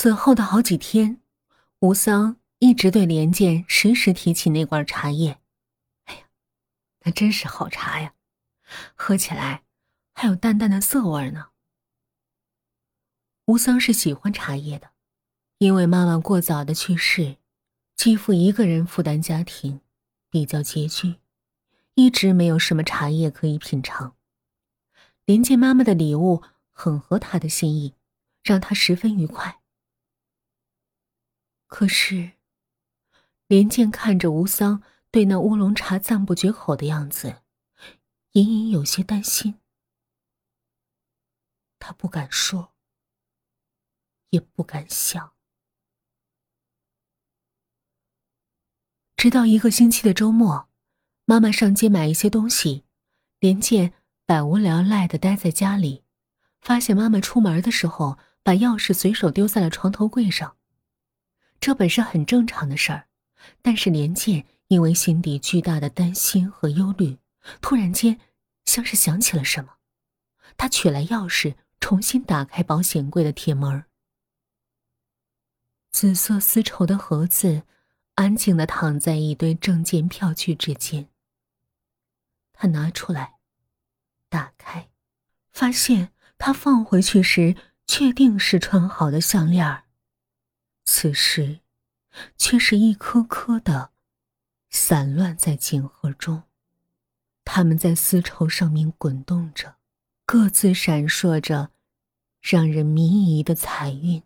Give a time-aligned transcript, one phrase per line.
[0.00, 1.20] 此后的好几天，
[1.80, 5.40] 吴桑一直对连剑时时提起那罐茶叶。
[6.04, 6.20] 哎呀，
[7.00, 8.14] 那真是好茶呀，
[8.94, 9.64] 喝起来
[10.14, 11.48] 还有淡淡的涩味呢。
[13.46, 14.90] 吴桑是喜欢茶叶的，
[15.58, 17.38] 因为妈妈过早的去世，
[17.96, 19.80] 继父一个人负担家庭，
[20.30, 21.16] 比较拮据，
[21.94, 24.14] 一直没有什么茶叶可以品尝。
[25.24, 27.96] 连剑妈妈的礼物很合他的心意，
[28.44, 29.57] 让他十分愉快。
[31.68, 32.32] 可是，
[33.46, 37.42] 连剑看着吴桑对那乌龙茶赞不绝口的样子，
[38.32, 39.60] 隐隐有些担心。
[41.78, 42.72] 他不敢说，
[44.30, 45.34] 也不敢想。
[49.14, 50.70] 直到一个星期的周末，
[51.26, 52.84] 妈妈上街买一些东西，
[53.40, 53.92] 连剑
[54.24, 56.02] 百无聊赖的待在家里，
[56.60, 60.57] 发现妈妈出门的时候把钥匙随手丢在了床头柜上。
[61.60, 63.08] 这本是很正常的事儿，
[63.62, 67.18] 但是连剑因为心底巨大的担心和忧虑，
[67.60, 68.20] 突然间
[68.64, 69.74] 像是想起了什么，
[70.56, 73.84] 他取来钥匙，重新打开保险柜的铁门。
[75.90, 77.62] 紫色丝绸的盒子
[78.14, 81.08] 安静的躺在一堆证件票据之间。
[82.52, 83.36] 他拿出来，
[84.28, 84.90] 打开，
[85.52, 87.56] 发现他放回去时
[87.86, 89.84] 确定是穿好的项链儿。
[90.90, 91.60] 此时，
[92.38, 93.90] 却是一颗颗的
[94.70, 96.44] 散乱在锦盒中，
[97.44, 99.76] 它们在丝绸上面滚动着，
[100.24, 101.72] 各自闪烁着
[102.40, 104.22] 让人迷疑的彩晕，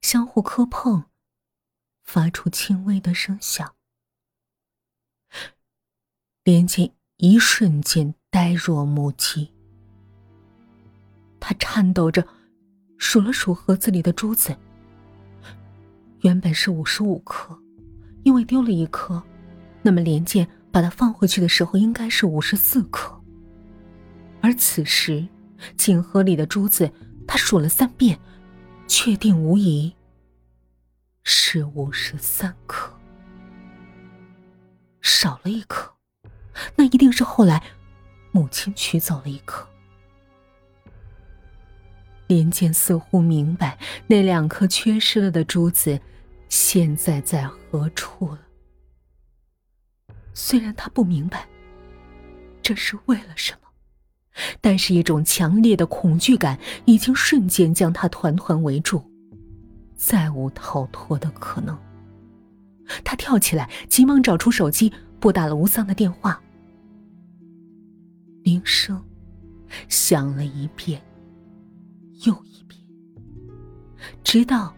[0.00, 1.06] 相互磕碰，
[2.04, 3.74] 发出轻微的声响。
[6.44, 9.52] 连剑一瞬间呆若木鸡，
[11.40, 12.24] 他颤抖着
[12.96, 14.56] 数了数盒子里的珠子。
[16.24, 17.54] 原本是五十五颗，
[18.22, 19.22] 因为丢了一颗，
[19.82, 23.14] 那么连剑把它放回去的时候应该是五十四颗。
[24.40, 25.28] 而此时，
[25.76, 26.90] 锦盒里的珠子，
[27.26, 28.18] 他数了三遍，
[28.86, 29.94] 确定无疑
[31.24, 32.90] 是五十三颗，
[35.02, 35.92] 少了一颗，
[36.74, 37.62] 那一定是后来
[38.32, 39.68] 母亲取走了一颗。
[42.28, 46.00] 连剑似乎明白那两颗缺失了的珠子。
[46.56, 48.38] 现在在何处了？
[50.34, 51.48] 虽然他不明白
[52.62, 53.68] 这是为了什么，
[54.60, 59.02] 但是一种强烈的恐惧感已经瞬间将他团团围住，
[59.96, 61.76] 再无逃脱的可能。
[63.02, 66.40] 他跳起来，急忙找出手机，拨打了吴桑的电话。
[68.44, 69.04] 铃声
[69.88, 71.02] 响了一遍
[72.24, 72.80] 又一遍，
[74.22, 74.72] 直到。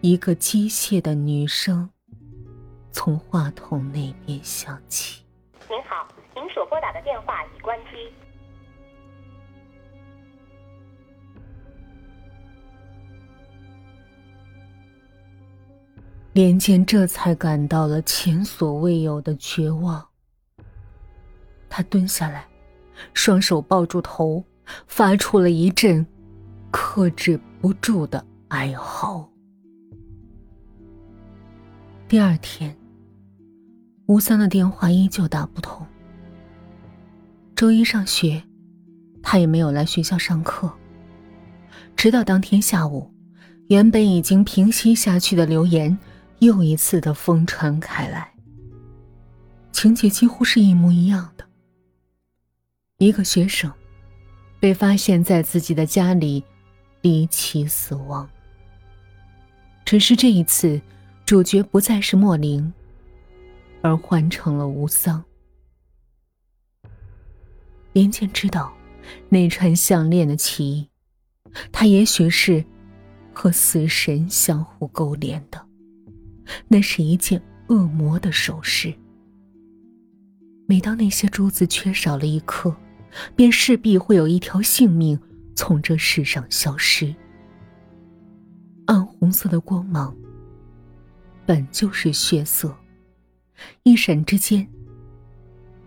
[0.00, 1.90] 一个机械的女声
[2.92, 5.24] 从话筒那边响起
[5.68, 7.90] ：“您好，您所拨打的电话已关机。”
[16.32, 20.08] 连剑这才感到了前所未有的绝望。
[21.68, 22.46] 他蹲下来，
[23.12, 24.44] 双手抱住头，
[24.86, 26.06] 发出了一阵
[26.70, 29.27] 克制不住的哀嚎。
[32.08, 32.74] 第二天，
[34.06, 35.86] 吴三的电话依旧打不通。
[37.54, 38.42] 周一上学，
[39.22, 40.72] 他也没有来学校上课。
[41.94, 43.12] 直到当天下午，
[43.68, 45.98] 原本已经平息下去的流言
[46.38, 48.32] 又一次的疯传开来。
[49.70, 51.44] 情节几乎是一模一样的。
[52.96, 53.70] 一个学生
[54.58, 56.42] 被发现在自己的家里
[57.02, 58.26] 离奇死亡。
[59.84, 60.80] 只是这一次。
[61.28, 62.72] 主角不再是莫林，
[63.82, 65.22] 而换成了吴桑。
[67.92, 68.72] 连剑知道
[69.28, 70.88] 那串项链的奇异，
[71.70, 72.64] 它也许是
[73.34, 75.62] 和死神相互勾连的。
[76.66, 78.94] 那是一件恶魔的首饰。
[80.66, 82.74] 每当那些珠子缺少了一颗，
[83.36, 85.20] 便势必会有一条性命
[85.54, 87.14] 从这世上消失。
[88.86, 90.16] 暗红色的光芒。
[91.48, 92.76] 本就是血色，
[93.82, 94.68] 一闪之间，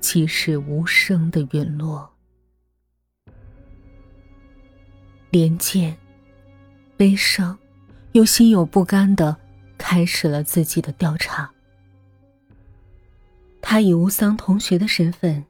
[0.00, 2.10] 即是无声的陨落。
[5.28, 5.94] 连剑，
[6.96, 7.58] 悲伤
[8.12, 9.36] 又心有不甘的
[9.76, 11.52] 开始了自己的调查。
[13.60, 15.44] 他以吴桑同学的身份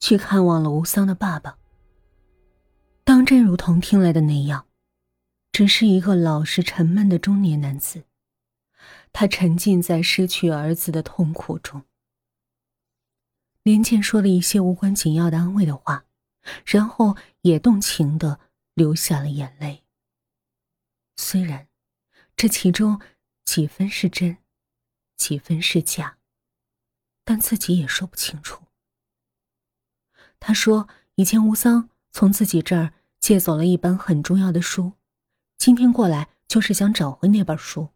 [0.00, 1.56] 去看望了吴桑的爸爸。
[3.04, 4.66] 当真如同听来的那样，
[5.52, 8.02] 只是一个老实沉闷的中年男子。
[9.12, 11.84] 他沉浸在失去儿子的痛苦中。
[13.62, 16.04] 连健说了一些无关紧要的安慰的话，
[16.64, 18.40] 然后也动情的
[18.74, 19.84] 流下了眼泪。
[21.16, 21.68] 虽然
[22.34, 23.00] 这其中
[23.44, 24.38] 几分是真，
[25.16, 26.18] 几分是假，
[27.24, 28.64] 但自己也说不清楚。
[30.40, 34.94] 他说：“以前吴桑从自己这儿借走了一本很重要的书，
[35.56, 37.90] 今天过来就是想找回那本书。”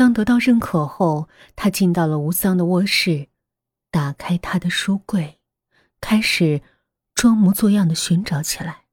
[0.00, 3.28] 当得到认可后，他进到了吴桑的卧室，
[3.90, 5.38] 打开他的书柜，
[6.00, 6.62] 开始
[7.14, 8.86] 装模作样的寻找起来。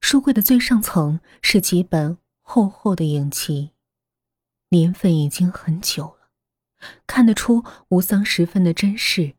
[0.00, 3.72] 书柜的最上层是几本厚厚的影集，
[4.68, 6.30] 年份已经很久了，
[7.04, 9.34] 看得出吴桑十分的珍视，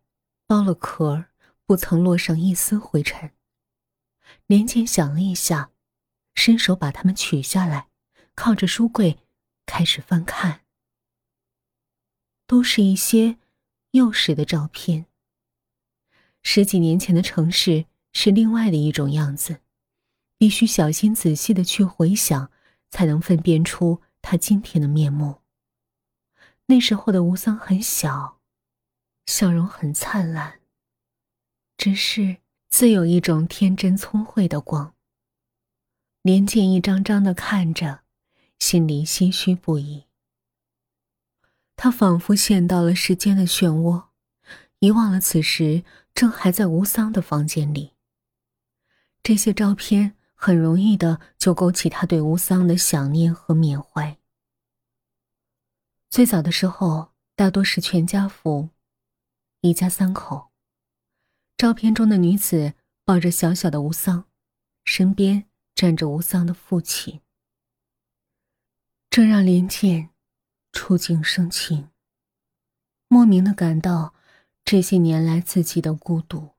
[0.45, 1.23] 剥了壳
[1.65, 3.31] 不曾落上一丝灰尘。
[4.45, 5.71] 连剑想了一下，
[6.35, 7.87] 伸手把它们取下来，
[8.35, 9.19] 靠着书柜。
[9.67, 10.61] 开始翻看，
[12.47, 13.37] 都是一些
[13.91, 15.05] 幼时的照片。
[16.41, 19.59] 十几年前的城市是另外的一种样子，
[20.37, 22.49] 必须小心仔细的去回想，
[22.89, 25.41] 才能分辨出他今天的面目。
[26.67, 28.39] 那时候的吴桑很小，
[29.25, 30.61] 笑容很灿烂，
[31.77, 32.37] 只是
[32.69, 34.95] 自有一种天真聪慧的光。
[36.21, 38.06] 连见一张张的看着。
[38.59, 40.05] 心里唏嘘不已。
[41.75, 44.07] 他仿佛陷到了时间的漩涡，
[44.79, 45.83] 遗忘了此时
[46.15, 47.93] 正还在吴桑的房间里。
[49.21, 54.17] 这些照片很容易的就勾起他对吴桑的想念和缅怀。
[56.09, 58.69] 最早的时候，大多是全家福，
[59.61, 60.49] 一家三口。
[61.57, 64.25] 照片中的女子抱着小小的吴桑，
[64.85, 67.21] 身边站着吴桑的父亲。
[69.17, 70.11] 这让林健
[70.71, 71.89] 触景生情，
[73.07, 74.13] 莫名的感到
[74.63, 76.51] 这些年来自己的孤独。